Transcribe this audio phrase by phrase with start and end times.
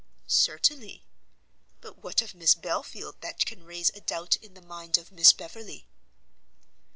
[0.25, 1.05] "Certainly;
[1.79, 5.31] but what of Miss Belfield that can raise a doubt in the mind of Miss
[5.31, 5.87] Beverley?"